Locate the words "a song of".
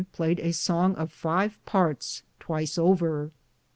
0.39-1.11